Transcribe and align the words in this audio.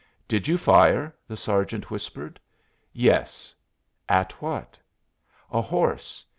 "Did 0.27 0.47
you 0.47 0.57
fire?" 0.57 1.15
the 1.27 1.37
sergeant 1.37 1.91
whispered. 1.91 2.39
"Yes." 2.91 3.53
"At 4.09 4.31
what?" 4.41 4.75
"A 5.51 5.61
horse. 5.61 6.25